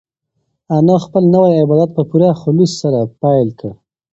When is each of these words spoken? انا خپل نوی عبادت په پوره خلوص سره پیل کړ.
انا 0.75 0.95
خپل 1.05 1.23
نوی 1.33 1.51
عبادت 1.63 1.89
په 1.97 2.03
پوره 2.09 2.29
خلوص 2.41 2.71
سره 2.81 2.99
پیل 3.21 3.47
کړ. 3.59 3.71